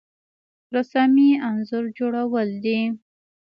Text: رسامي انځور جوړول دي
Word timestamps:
رسامي 0.75 1.29
انځور 1.49 1.85
جوړول 1.97 2.49
دي 2.63 2.79